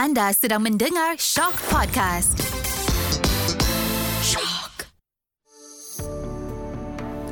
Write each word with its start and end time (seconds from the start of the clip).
Anda 0.00 0.32
sedang 0.32 0.64
mendengar 0.64 1.20
Shock 1.20 1.60
Podcast. 1.68 2.32
Shock. 4.24 4.88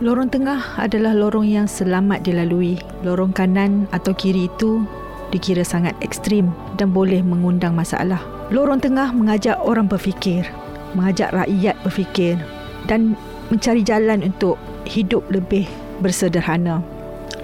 Lorong 0.04 0.28
tengah 0.28 0.76
adalah 0.76 1.16
lorong 1.16 1.48
yang 1.48 1.64
selamat 1.64 2.28
dilalui. 2.28 2.76
Lorong 3.00 3.32
kanan 3.32 3.88
atau 3.88 4.12
kiri 4.12 4.52
itu 4.52 4.84
dikira 5.32 5.64
sangat 5.64 5.96
ekstrim 6.04 6.52
dan 6.76 6.92
boleh 6.92 7.24
mengundang 7.24 7.72
masalah. 7.72 8.20
Lorong 8.52 8.84
tengah 8.84 9.16
mengajak 9.16 9.56
orang 9.64 9.88
berfikir, 9.88 10.44
mengajak 10.92 11.32
rakyat 11.32 11.72
berfikir 11.80 12.36
dan 12.84 13.16
mencari 13.48 13.80
jalan 13.80 14.20
untuk 14.20 14.60
hidup 14.84 15.24
lebih 15.32 15.64
bersederhana. 16.04 16.84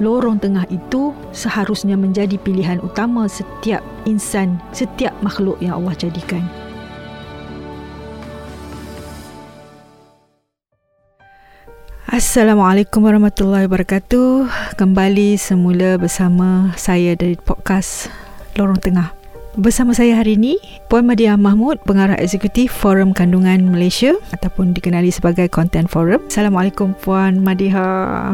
Lorong 0.03 0.43
tengah 0.43 0.67
itu 0.75 1.15
seharusnya 1.31 1.95
menjadi 1.95 2.35
pilihan 2.35 2.83
utama 2.83 3.31
setiap 3.31 3.79
insan, 4.11 4.59
setiap 4.75 5.15
makhluk 5.23 5.55
yang 5.63 5.79
Allah 5.79 5.95
jadikan. 5.95 6.43
Assalamualaikum 12.11 13.07
warahmatullahi 13.07 13.71
wabarakatuh. 13.71 14.51
Kembali 14.75 15.39
semula 15.39 15.99
bersama 15.99 16.75
saya 16.75 17.15
dari 17.15 17.39
podcast 17.39 18.11
Lorong 18.59 18.79
Tengah. 18.79 19.24
Bersama 19.55 19.95
saya 19.95 20.19
hari 20.19 20.35
ini 20.35 20.59
Puan 20.91 21.07
Madiha 21.07 21.39
Mahmud 21.39 21.79
Pengarah 21.87 22.19
Eksekutif 22.19 22.75
Forum 22.75 23.15
Kandungan 23.15 23.71
Malaysia 23.71 24.11
Ataupun 24.35 24.75
dikenali 24.75 25.15
sebagai 25.15 25.47
Content 25.47 25.87
Forum. 25.87 26.27
Assalamualaikum 26.27 26.91
Puan 26.99 27.39
Madiha 27.39 27.87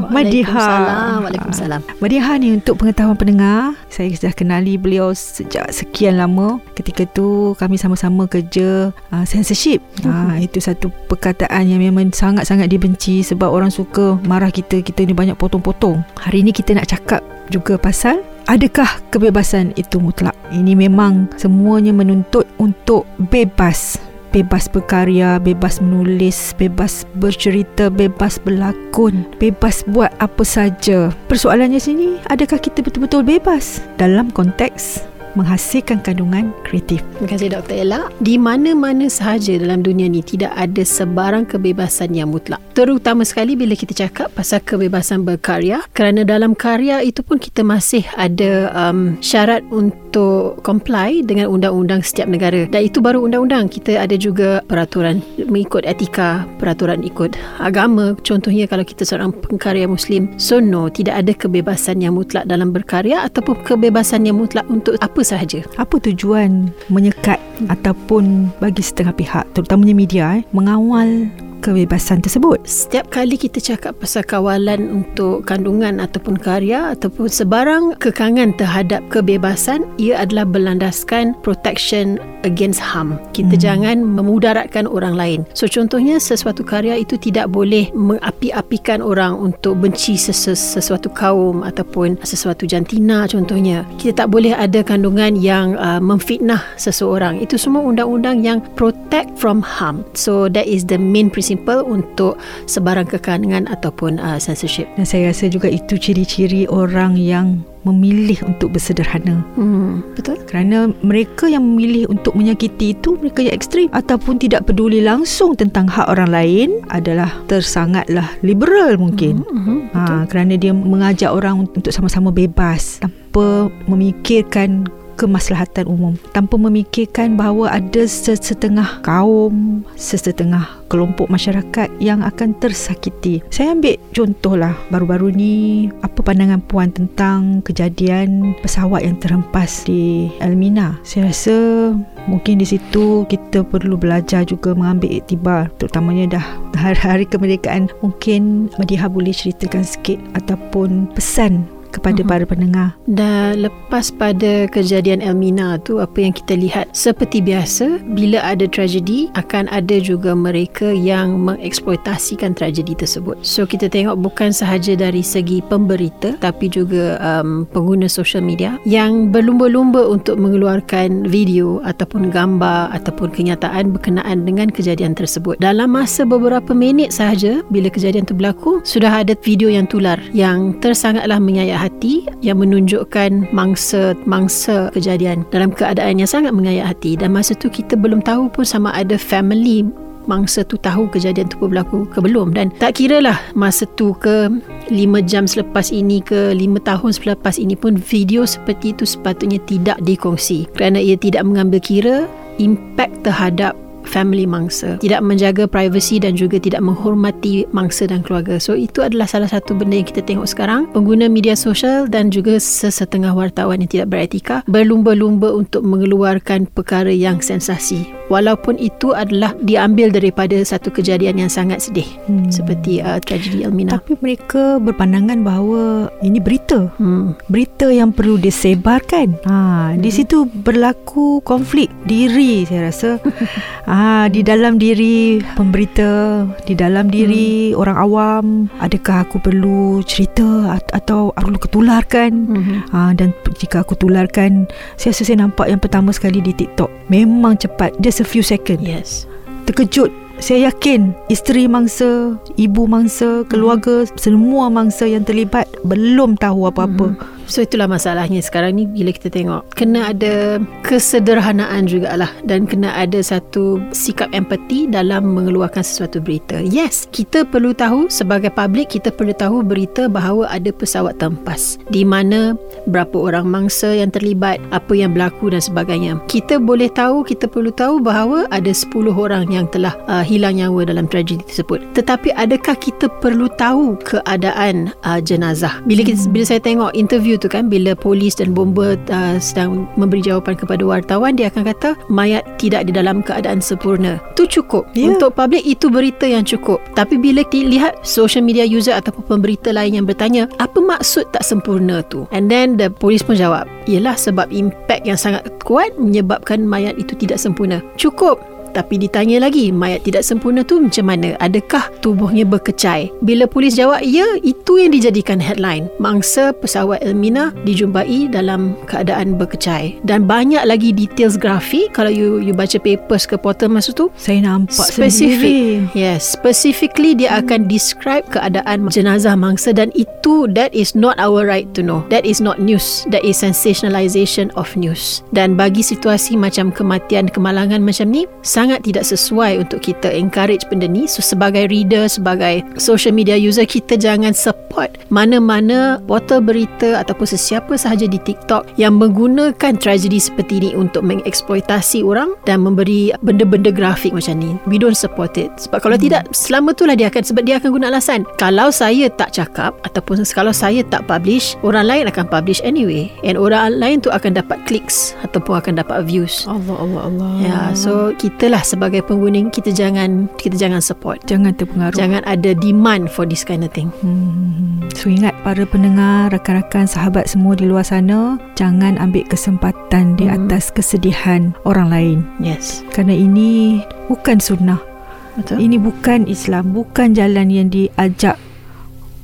Waalaikumsalam 0.08 1.28
Waalaikumsalam. 1.28 1.80
Madiha 2.00 2.32
ni 2.40 2.56
untuk 2.56 2.80
pengetahuan 2.80 3.20
pendengar 3.20 3.76
Saya 3.92 4.08
sudah 4.16 4.32
kenali 4.32 4.80
beliau 4.80 5.12
sejak 5.12 5.68
sekian 5.68 6.16
lama. 6.16 6.56
Ketika 6.72 7.04
tu 7.04 7.52
kami 7.60 7.76
sama-sama 7.76 8.24
kerja 8.24 8.88
uh, 9.12 9.24
censorship. 9.28 9.84
Uh, 10.00 10.40
Itu 10.40 10.56
satu 10.64 10.88
perkataan 11.12 11.68
yang 11.68 11.84
memang 11.84 12.16
sangat-sangat 12.16 12.72
dibenci 12.72 13.20
Sebab 13.20 13.52
orang 13.52 13.68
suka 13.68 14.16
marah 14.24 14.48
kita 14.48 14.80
Kita 14.80 15.04
ni 15.04 15.12
banyak 15.12 15.36
potong-potong. 15.36 16.00
Hari 16.16 16.40
ni 16.48 16.56
kita 16.56 16.72
nak 16.72 16.88
cakap 16.88 17.20
juga 17.52 17.76
pasal 17.76 18.24
Adakah 18.50 18.98
kebebasan 19.14 19.70
itu 19.78 20.02
mutlak? 20.02 20.34
Ini 20.50 20.74
memang 20.74 21.30
semuanya 21.38 21.94
menuntut 21.94 22.50
untuk 22.58 23.06
bebas. 23.30 23.94
Bebas 24.34 24.66
berkarya, 24.66 25.38
bebas 25.38 25.78
menulis, 25.78 26.50
bebas 26.58 27.06
bercerita, 27.14 27.86
bebas 27.94 28.42
berlakon, 28.42 29.22
bebas 29.38 29.86
buat 29.86 30.10
apa 30.18 30.42
saja. 30.42 31.14
Persoalannya 31.30 31.78
sini, 31.78 32.18
adakah 32.26 32.58
kita 32.58 32.82
betul-betul 32.82 33.22
bebas 33.22 33.86
dalam 34.02 34.34
konteks 34.34 35.09
menghasilkan 35.34 36.02
kandungan 36.02 36.50
kreatif. 36.66 37.02
Terima 37.18 37.28
kasih 37.30 37.48
Dr. 37.52 37.76
Ella. 37.76 38.00
Di 38.22 38.34
mana-mana 38.40 39.06
sahaja 39.06 39.56
dalam 39.58 39.82
dunia 39.84 40.06
ni 40.10 40.24
tidak 40.24 40.54
ada 40.56 40.82
sebarang 40.82 41.46
kebebasan 41.46 42.14
yang 42.14 42.32
mutlak. 42.32 42.58
Terutama 42.74 43.26
sekali 43.26 43.58
bila 43.58 43.74
kita 43.74 43.92
cakap 43.92 44.32
pasal 44.32 44.62
kebebasan 44.62 45.26
berkarya 45.26 45.82
kerana 45.92 46.22
dalam 46.22 46.54
karya 46.54 47.02
itu 47.04 47.20
pun 47.20 47.36
kita 47.36 47.66
masih 47.66 48.06
ada 48.16 48.70
um, 48.72 49.18
syarat 49.20 49.60
untuk 49.68 50.58
comply 50.62 51.22
dengan 51.22 51.50
undang-undang 51.50 52.02
setiap 52.02 52.26
negara. 52.30 52.66
Dan 52.70 52.86
itu 52.86 52.98
baru 53.02 53.26
undang-undang. 53.26 53.70
Kita 53.70 54.00
ada 54.00 54.16
juga 54.16 54.62
peraturan 54.66 55.22
mengikut 55.36 55.86
etika, 55.86 56.46
peraturan 56.56 57.02
ikut 57.04 57.36
agama. 57.60 58.16
Contohnya 58.24 58.66
kalau 58.66 58.82
kita 58.86 59.06
seorang 59.06 59.34
pengkarya 59.34 59.86
muslim. 59.86 60.30
So 60.40 60.58
no, 60.58 60.88
tidak 60.88 61.20
ada 61.20 61.32
kebebasan 61.34 62.02
yang 62.02 62.16
mutlak 62.16 62.46
dalam 62.46 62.70
berkarya 62.74 63.26
ataupun 63.26 63.60
kebebasan 63.66 64.26
yang 64.26 64.38
mutlak 64.38 64.66
untuk 64.70 64.96
apa 64.98 65.19
apa 65.20 65.36
sahaja. 65.36 65.60
Apa 65.76 66.00
tujuan 66.00 66.72
menyekat 66.88 67.36
ataupun 67.68 68.48
bagi 68.56 68.80
setengah 68.80 69.12
pihak 69.12 69.44
terutamanya 69.52 69.92
media 69.92 70.40
eh, 70.40 70.48
mengawal 70.56 71.28
kebebasan 71.60 72.24
tersebut. 72.24 72.64
Setiap 72.64 73.12
kali 73.12 73.36
kita 73.36 73.60
cakap 73.60 74.00
pasal 74.00 74.24
kawalan 74.24 75.04
untuk 75.04 75.44
kandungan 75.44 76.00
ataupun 76.00 76.40
karya 76.40 76.96
ataupun 76.96 77.28
sebarang 77.28 78.00
kekangan 78.00 78.56
terhadap 78.56 79.04
kebebasan, 79.12 79.84
ia 80.00 80.24
adalah 80.24 80.48
berlandaskan 80.48 81.36
protection 81.44 82.16
against 82.48 82.80
harm. 82.80 83.20
Kita 83.36 83.54
hmm. 83.54 83.62
jangan 83.62 83.96
memudaratkan 84.00 84.88
orang 84.88 85.12
lain. 85.12 85.40
So 85.52 85.68
contohnya 85.68 86.16
sesuatu 86.16 86.64
karya 86.64 86.96
itu 86.96 87.20
tidak 87.20 87.52
boleh 87.52 87.92
mengapi-apikan 87.92 89.04
orang 89.04 89.36
untuk 89.36 89.76
benci 89.76 90.16
sesu- 90.16 90.56
sesuatu 90.56 91.12
kaum 91.12 91.60
ataupun 91.60 92.16
sesuatu 92.24 92.64
jantina 92.64 93.28
contohnya. 93.28 93.84
Kita 94.00 94.24
tak 94.24 94.32
boleh 94.32 94.52
ada 94.52 94.84
kandungan 94.84 95.36
yang 95.36 95.76
uh, 95.80 96.00
memfitnah 96.00 96.60
seseorang. 96.76 97.40
Itu 97.40 97.56
semua 97.56 97.84
undang-undang 97.84 98.44
yang 98.44 98.60
protect 98.76 99.32
from 99.36 99.64
harm. 99.64 100.04
So 100.12 100.48
that 100.52 100.68
is 100.68 100.88
the 100.88 101.00
main 101.00 101.28
principle 101.28 101.49
simple 101.50 101.82
untuk 101.82 102.38
sebarang 102.70 103.10
kekaningan 103.10 103.66
ataupun 103.66 104.22
uh, 104.22 104.38
censorship. 104.38 104.86
Dan 104.94 105.02
saya 105.02 105.34
rasa 105.34 105.50
juga 105.50 105.66
itu 105.66 105.98
ciri-ciri 105.98 106.70
orang 106.70 107.18
yang 107.18 107.66
memilih 107.84 108.36
untuk 108.44 108.76
bersederhana. 108.76 109.40
Hmm, 109.56 110.04
betul. 110.12 110.36
Kerana 110.44 110.92
mereka 111.00 111.48
yang 111.48 111.64
memilih 111.64 112.12
untuk 112.12 112.36
menyakiti 112.36 112.92
itu 112.92 113.16
mereka 113.16 113.40
yang 113.40 113.56
ekstrim 113.56 113.88
ataupun 113.90 114.36
tidak 114.36 114.68
peduli 114.68 115.00
langsung 115.00 115.56
tentang 115.56 115.88
hak 115.88 116.12
orang 116.12 116.28
lain 116.28 116.68
adalah 116.92 117.32
tersangatlah 117.48 118.28
liberal 118.44 119.00
mungkin. 119.00 119.40
Hmm, 119.48 119.64
hmm, 119.64 119.78
betul. 119.96 120.16
Ha, 120.20 120.24
kerana 120.28 120.54
dia 120.60 120.72
mengajak 120.76 121.30
orang 121.32 121.64
untuk 121.64 121.92
sama-sama 121.92 122.28
bebas 122.28 123.00
tanpa 123.00 123.72
memikirkan 123.88 124.84
kemaslahatan 125.20 125.84
umum 125.84 126.16
tanpa 126.32 126.56
memikirkan 126.56 127.36
bahawa 127.36 127.76
ada 127.76 128.08
sesetengah 128.08 129.04
kaum, 129.04 129.84
sesetengah 130.00 130.80
kelompok 130.88 131.28
masyarakat 131.28 131.92
yang 132.00 132.24
akan 132.24 132.56
tersakiti. 132.56 133.44
Saya 133.52 133.76
ambil 133.76 134.00
contohlah 134.16 134.72
baru-baru 134.88 135.28
ni 135.30 135.54
apa 136.00 136.24
pandangan 136.24 136.64
puan 136.64 136.88
tentang 136.88 137.60
kejadian 137.60 138.56
pesawat 138.64 139.04
yang 139.04 139.20
terhempas 139.20 139.84
di 139.84 140.32
Elmina. 140.40 140.96
Saya 141.04 141.28
rasa 141.28 141.92
mungkin 142.24 142.58
di 142.58 142.66
situ 142.66 143.28
kita 143.28 143.62
perlu 143.62 144.00
belajar 144.00 144.48
juga 144.48 144.72
mengambil 144.72 145.20
iktibar 145.20 145.68
terutamanya 145.76 146.40
dah 146.40 146.46
hari-hari 146.82 147.28
kemerdekaan 147.28 147.92
mungkin 148.00 148.72
Madiha 148.80 149.06
boleh 149.06 149.36
ceritakan 149.36 149.84
sikit 149.84 150.18
ataupun 150.32 151.12
pesan 151.12 151.79
kepada 151.90 152.22
uh-huh. 152.22 152.30
para 152.30 152.44
pendengar. 152.46 152.88
Dan 153.10 153.66
lepas 153.66 154.14
pada 154.14 154.70
kejadian 154.70 155.20
Elmina 155.20 155.76
tu 155.82 155.98
apa 155.98 156.22
yang 156.22 156.32
kita 156.34 156.54
lihat 156.54 156.94
seperti 156.94 157.42
biasa 157.42 158.02
bila 158.14 158.40
ada 158.46 158.64
tragedi 158.70 159.28
akan 159.34 159.66
ada 159.70 159.98
juga 159.98 160.32
mereka 160.32 160.94
yang 160.94 161.42
mengeksploitasikan 161.42 162.54
tragedi 162.54 162.94
tersebut. 162.94 163.38
So 163.42 163.66
kita 163.66 163.90
tengok 163.90 164.20
bukan 164.22 164.54
sahaja 164.54 164.94
dari 164.94 165.20
segi 165.24 165.60
pemberita 165.66 166.38
tapi 166.38 166.70
juga 166.70 167.18
um, 167.18 167.66
pengguna 167.68 168.06
social 168.06 168.44
media 168.44 168.78
yang 168.86 169.34
berlumba-lumba 169.34 170.06
untuk 170.06 170.38
mengeluarkan 170.38 171.26
video 171.26 171.82
ataupun 171.82 172.30
gambar 172.30 172.92
ataupun 172.94 173.32
kenyataan 173.34 173.96
berkenaan 173.96 174.46
dengan 174.46 174.68
kejadian 174.70 175.16
tersebut. 175.16 175.58
Dalam 175.58 175.92
masa 175.96 176.22
beberapa 176.28 176.70
minit 176.76 177.10
sahaja 177.10 177.64
bila 177.72 177.90
kejadian 177.90 178.28
itu 178.28 178.36
berlaku 178.36 178.84
sudah 178.84 179.24
ada 179.24 179.34
video 179.40 179.72
yang 179.72 179.88
tular 179.88 180.20
yang 180.30 180.76
tersangatlah 180.78 181.40
menyayat 181.40 181.79
hati 181.88 182.28
yang 182.44 182.60
menunjukkan 182.60 183.48
mangsa-mangsa 183.56 184.92
kejadian. 184.92 185.48
Dalam 185.48 185.72
keadaan 185.72 186.20
yang 186.20 186.28
sangat 186.28 186.52
mengayak 186.52 186.92
hati. 186.92 187.16
Dan 187.16 187.32
masa 187.32 187.56
tu 187.56 187.72
kita 187.72 187.96
belum 187.96 188.20
tahu 188.20 188.52
pun 188.52 188.68
sama 188.68 188.92
ada 188.92 189.16
family 189.16 189.88
mangsa 190.28 190.62
tu 190.62 190.76
tahu 190.76 191.08
kejadian 191.08 191.48
tu 191.48 191.56
berlaku 191.58 192.04
ke 192.12 192.20
belum. 192.20 192.52
Dan 192.52 192.70
tak 192.76 193.00
kira 193.00 193.24
lah 193.24 193.40
masa 193.56 193.88
tu 193.96 194.12
ke 194.20 194.52
5 194.92 194.94
jam 195.24 195.48
selepas 195.48 195.88
ini 195.90 196.20
ke 196.20 196.52
5 196.54 196.76
tahun 196.84 197.10
selepas 197.10 197.56
ini 197.56 197.74
pun 197.74 197.96
video 197.96 198.44
seperti 198.44 198.92
itu 198.92 199.08
sepatutnya 199.08 199.58
tidak 199.64 199.98
dikongsi. 200.04 200.68
Kerana 200.76 201.00
ia 201.00 201.16
tidak 201.16 201.42
mengambil 201.48 201.80
kira 201.80 202.16
impact 202.60 203.24
terhadap 203.24 203.72
family 204.04 204.44
mangsa. 204.44 205.00
Tidak 205.00 205.20
menjaga 205.24 205.64
privacy 205.66 206.20
dan 206.20 206.36
juga 206.36 206.60
tidak 206.60 206.84
menghormati 206.84 207.64
mangsa 207.74 208.06
dan 208.08 208.20
keluarga. 208.20 208.60
So 208.60 208.76
itu 208.76 209.00
adalah 209.00 209.26
salah 209.26 209.48
satu 209.48 209.76
benda 209.76 209.96
yang 209.96 210.08
kita 210.08 210.22
tengok 210.24 210.46
sekarang. 210.48 210.88
Pengguna 210.92 211.26
media 211.26 211.56
sosial 211.56 212.06
dan 212.06 212.28
juga 212.28 212.60
sesetengah 212.60 213.32
wartawan 213.32 213.82
yang 213.82 213.90
tidak 213.90 214.08
beretika 214.12 214.62
berlumba-lumba 214.68 215.50
untuk 215.54 215.82
mengeluarkan 215.86 216.68
perkara 216.70 217.10
yang 217.10 217.40
sensasi 217.40 218.19
walaupun 218.30 218.78
itu 218.78 219.12
adalah 219.12 219.52
diambil 219.60 220.14
daripada 220.14 220.56
satu 220.62 220.88
kejadian 220.94 221.42
yang 221.42 221.50
sangat 221.50 221.82
sedih 221.82 222.06
hmm. 222.30 222.48
seperti 222.48 223.02
uh, 223.02 223.18
tragedi 223.18 223.66
Elmina. 223.66 223.98
Tapi 223.98 224.16
mereka 224.22 224.78
berpandangan 224.78 225.42
bahawa 225.42 226.08
ini 226.22 226.38
berita. 226.38 226.94
Hmm. 226.96 227.34
Berita 227.50 227.90
yang 227.90 228.14
perlu 228.14 228.38
disebarkan. 228.38 229.42
Ha, 229.44 229.58
hmm. 229.58 230.00
di 230.00 230.10
situ 230.14 230.46
berlaku 230.46 231.42
konflik 231.42 231.90
diri 232.06 232.62
saya 232.64 232.88
rasa. 232.88 233.10
ha, 233.90 234.30
di 234.30 234.46
dalam 234.46 234.78
diri 234.78 235.42
pemberita, 235.58 236.46
di 236.64 236.78
dalam 236.78 237.10
diri 237.10 237.74
hmm. 237.74 237.80
orang 237.82 237.96
awam, 237.98 238.44
adakah 238.78 239.26
aku 239.26 239.42
perlu 239.42 240.00
cerita 240.06 240.78
atau 240.94 241.34
perlu 241.34 241.58
ketularkan? 241.58 242.30
Hmm. 242.46 242.78
Ha, 242.94 242.98
dan 243.18 243.34
jika 243.58 243.82
aku 243.82 243.98
tularkan, 243.98 244.70
saya 244.94 245.10
rasa 245.10 245.26
saya 245.26 245.42
nampak 245.42 245.66
yang 245.66 245.82
pertama 245.82 246.14
sekali 246.14 246.38
di 246.38 246.54
TikTok. 246.54 246.88
Memang 247.10 247.58
cepat, 247.58 247.98
just 247.98 248.19
a 248.20 248.26
few 248.28 248.44
second. 248.44 248.84
Yes. 248.84 249.24
Terkejut 249.64 250.12
saya 250.40 250.72
yakin 250.72 251.12
isteri 251.28 251.68
mangsa, 251.68 252.36
ibu 252.56 252.88
mangsa, 252.88 253.44
keluarga, 253.48 254.08
hmm. 254.08 254.16
semua 254.16 254.72
mangsa 254.72 255.04
yang 255.04 255.24
terlibat 255.24 255.68
belum 255.84 256.36
tahu 256.40 256.68
apa-apa. 256.68 257.12
Hmm. 257.12 257.39
So 257.50 257.66
itulah 257.66 257.90
masalahnya 257.90 258.38
sekarang 258.38 258.78
ni 258.78 258.86
bila 258.86 259.10
kita 259.10 259.26
tengok 259.26 259.74
kena 259.74 260.14
ada 260.14 260.62
kesederhanaan 260.86 261.90
jugalah 261.90 262.30
dan 262.46 262.62
kena 262.62 262.94
ada 262.94 263.18
satu 263.18 263.82
sikap 263.90 264.30
empati 264.30 264.86
dalam 264.86 265.34
mengeluarkan 265.34 265.82
sesuatu 265.82 266.22
berita. 266.22 266.62
Yes, 266.62 267.10
kita 267.10 267.42
perlu 267.42 267.74
tahu 267.74 268.06
sebagai 268.06 268.54
public 268.54 268.94
kita 268.94 269.10
perlu 269.10 269.34
tahu 269.34 269.66
berita 269.66 270.06
bahawa 270.06 270.46
ada 270.46 270.70
pesawat 270.70 271.18
tempas 271.18 271.74
di 271.90 272.06
mana 272.06 272.54
berapa 272.86 273.18
orang 273.18 273.50
mangsa 273.50 273.98
yang 273.98 274.14
terlibat, 274.14 274.62
apa 274.70 274.94
yang 274.94 275.10
berlaku 275.10 275.50
dan 275.50 275.58
sebagainya. 275.58 276.22
Kita 276.30 276.62
boleh 276.62 276.86
tahu, 276.86 277.26
kita 277.26 277.50
perlu 277.50 277.74
tahu 277.74 277.98
bahawa 277.98 278.46
ada 278.54 278.70
10 278.70 278.94
orang 279.10 279.50
yang 279.50 279.66
telah 279.74 279.98
uh, 280.06 280.22
hilang 280.22 280.62
nyawa 280.62 280.86
dalam 280.86 281.10
tragedi 281.10 281.42
tersebut. 281.50 281.82
Tetapi 281.98 282.30
adakah 282.38 282.78
kita 282.78 283.10
perlu 283.18 283.50
tahu 283.58 283.98
keadaan 284.06 284.94
uh, 285.02 285.18
jenazah? 285.18 285.82
Bila 285.82 286.06
kita, 286.06 286.30
bila 286.30 286.44
saya 286.46 286.62
tengok 286.62 286.94
interview 286.94 287.39
tu 287.40 287.48
kan 287.48 287.72
bila 287.72 287.96
polis 287.96 288.36
dan 288.36 288.52
bomba 288.52 288.94
uh, 289.08 289.36
sedang 289.40 289.88
memberi 289.96 290.20
jawapan 290.20 290.54
kepada 290.54 290.84
wartawan 290.84 291.34
dia 291.34 291.48
akan 291.48 291.64
kata 291.72 291.96
mayat 292.12 292.44
tidak 292.60 292.86
di 292.86 292.92
dalam 292.92 293.24
keadaan 293.24 293.64
sempurna. 293.64 294.20
Tu 294.36 294.44
cukup. 294.44 294.86
Yeah. 294.92 295.16
Untuk 295.16 295.34
public 295.34 295.64
itu 295.64 295.88
berita 295.88 296.28
yang 296.28 296.44
cukup. 296.44 296.84
Tapi 296.92 297.16
bila 297.16 297.40
dilihat 297.48 298.04
social 298.04 298.44
media 298.44 298.68
user 298.68 298.92
ataupun 298.92 299.24
pemberita 299.24 299.72
lain 299.72 299.96
yang 299.96 300.06
bertanya 300.06 300.46
apa 300.60 300.78
maksud 300.78 301.26
tak 301.32 301.42
sempurna 301.42 302.04
tu? 302.06 302.28
And 302.30 302.52
then 302.52 302.76
the 302.76 302.92
polis 302.92 303.24
pun 303.24 303.40
jawab, 303.40 303.64
ialah 303.88 304.14
sebab 304.20 304.52
impact 304.52 305.08
yang 305.08 305.16
sangat 305.16 305.48
kuat 305.64 305.96
menyebabkan 305.96 306.62
mayat 306.62 307.00
itu 307.00 307.16
tidak 307.16 307.40
sempurna. 307.40 307.80
Cukup. 307.96 308.59
Tapi 308.72 309.02
ditanya 309.02 309.42
lagi, 309.42 309.74
mayat 309.74 310.06
tidak 310.06 310.22
sempurna 310.22 310.62
tu 310.62 310.80
macam 310.80 311.10
mana? 311.10 311.34
Adakah 311.42 311.90
tubuhnya 312.00 312.46
berkecai? 312.46 313.10
Bila 313.20 313.44
polis 313.50 313.76
jawab, 313.76 314.02
ya, 314.06 314.26
itu 314.40 314.80
yang 314.80 314.94
dijadikan 314.94 315.42
headline. 315.42 315.90
Mangsa 315.98 316.54
pesawat 316.54 317.02
Elmina 317.02 317.50
dijumpai 317.66 318.30
dalam 318.30 318.78
keadaan 318.86 319.34
berkecai. 319.34 319.98
Dan 320.06 320.24
banyak 320.24 320.62
lagi 320.64 320.94
details 320.94 321.34
grafik 321.36 321.92
kalau 321.92 322.08
you 322.10 322.38
you 322.38 322.54
baca 322.54 322.78
papers 322.78 323.26
ke 323.26 323.34
portal 323.34 323.72
masa 323.72 323.90
tu. 323.90 324.08
Saya 324.14 324.44
nampak 324.44 324.86
specific. 324.86 325.42
sendiri. 325.42 325.90
Yes, 325.96 326.22
specifically 326.36 327.18
dia 327.18 327.34
hmm. 327.34 327.40
akan 327.44 327.60
describe 327.66 328.24
keadaan 328.30 328.86
jenazah 328.88 329.34
mangsa 329.34 329.74
dan 329.74 329.90
itu 329.98 330.46
that 330.54 330.70
is 330.70 330.94
not 330.94 331.18
our 331.18 331.44
right 331.44 331.66
to 331.74 331.82
know. 331.82 332.06
That 332.12 332.22
is 332.22 332.38
not 332.38 332.62
news. 332.62 333.02
That 333.10 333.26
is 333.26 333.40
sensationalization 333.40 334.52
of 334.54 334.70
news. 334.76 335.24
Dan 335.32 335.56
bagi 335.56 335.80
situasi 335.80 336.36
macam 336.36 336.70
kematian, 336.70 337.32
kemalangan 337.32 337.80
macam 337.80 338.12
ni, 338.12 338.28
sangat 338.60 338.84
tidak 338.84 339.08
sesuai 339.08 339.64
untuk 339.64 339.80
kita 339.80 340.12
encourage 340.12 340.68
benda 340.68 340.84
ni. 340.84 341.08
So 341.08 341.24
sebagai 341.24 341.72
reader 341.72 342.12
sebagai 342.12 342.60
social 342.76 343.16
media 343.16 343.40
user 343.40 343.64
kita 343.64 343.96
jangan 343.96 344.36
support 344.36 345.00
mana-mana 345.08 345.96
portal 346.04 346.44
berita 346.44 347.00
ataupun 347.00 347.24
sesiapa 347.24 347.72
sahaja 347.80 348.04
di 348.04 348.20
TikTok 348.20 348.76
yang 348.76 349.00
menggunakan 349.00 349.80
tragedi 349.80 350.20
seperti 350.20 350.60
ini 350.60 350.70
untuk 350.76 351.00
mengeksploitasi 351.08 352.04
orang 352.04 352.36
dan 352.44 352.60
memberi 352.60 353.16
benda-benda 353.24 353.72
grafik 353.72 354.12
macam 354.12 354.36
ni. 354.36 354.52
We 354.68 354.76
don't 354.76 354.94
support 354.94 355.40
it. 355.40 355.48
Sebab 355.56 355.80
kalau 355.80 355.96
hmm. 355.96 356.04
tidak 356.04 356.22
selama 356.36 356.76
itulah 356.76 356.94
dia 356.94 357.08
akan 357.08 357.22
sebab 357.24 357.42
dia 357.48 357.56
akan 357.56 357.70
guna 357.72 357.88
alasan. 357.88 358.28
Kalau 358.36 358.68
saya 358.68 359.08
tak 359.08 359.32
cakap 359.32 359.72
ataupun 359.88 360.20
kalau 360.36 360.52
saya 360.52 360.84
tak 360.84 361.08
publish 361.08 361.56
orang 361.64 361.88
lain 361.88 362.04
akan 362.06 362.28
publish 362.28 362.60
anyway. 362.60 363.08
And 363.24 363.40
orang 363.40 363.80
lain 363.80 364.04
tu 364.04 364.12
akan 364.12 364.36
dapat 364.36 364.60
clicks 364.68 365.16
ataupun 365.24 365.64
akan 365.64 365.80
dapat 365.80 366.04
views. 366.04 366.44
Allah 366.44 366.76
Allah 366.76 367.02
Allah. 367.08 367.30
Ya 367.40 367.58
so 367.72 368.12
kita 368.20 368.49
lah 368.50 368.66
sebagai 368.66 369.06
pengguna 369.06 369.46
kita 369.54 369.70
jangan 369.70 370.26
kita 370.34 370.58
jangan 370.58 370.82
support. 370.82 371.22
Jangan 371.30 371.54
terpengaruh. 371.54 371.94
Jangan 371.94 372.26
ada 372.26 372.50
demand 372.58 373.06
for 373.06 373.22
this 373.22 373.46
kind 373.46 373.62
of 373.62 373.70
thing. 373.70 373.94
Hmm. 374.02 374.82
so 374.98 375.06
ingat 375.06 375.32
para 375.46 375.62
pendengar 375.64 376.34
rakan-rakan 376.34 376.90
sahabat 376.90 377.30
semua 377.30 377.54
di 377.54 377.64
luar 377.64 377.86
sana 377.86 378.36
jangan 378.58 378.98
ambil 378.98 379.22
kesempatan 379.30 380.18
di 380.18 380.26
hmm. 380.26 380.34
atas 380.50 380.74
kesedihan 380.74 381.54
orang 381.62 381.88
lain. 381.88 382.18
Yes. 382.42 382.82
Kerana 382.90 383.14
ini 383.14 383.80
bukan 384.10 384.42
sunnah. 384.42 384.82
Betul. 385.30 385.62
ini 385.62 385.78
bukan 385.78 386.26
Islam 386.26 386.74
bukan 386.74 387.14
jalan 387.14 387.48
yang 387.54 387.70
diajak 387.70 388.34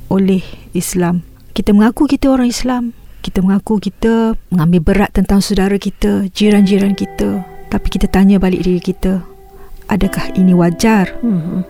oleh 0.07 0.39
Islam. 0.71 1.27
Kita 1.51 1.75
mengaku 1.75 2.07
kita 2.07 2.31
orang 2.31 2.47
Islam. 2.47 2.95
Kita 3.19 3.43
mengaku 3.43 3.83
kita 3.83 4.39
mengambil 4.47 4.81
berat 4.87 5.11
tentang 5.11 5.43
saudara 5.43 5.75
kita, 5.75 6.31
jiran-jiran 6.31 6.95
kita, 6.95 7.43
tapi 7.67 7.87
kita 7.91 8.07
tanya 8.07 8.39
balik 8.39 8.63
diri 8.63 8.79
kita, 8.79 9.23
adakah 9.91 10.31
ini 10.35 10.55
wajar? 10.55 11.11
Mm-hmm. 11.19 11.61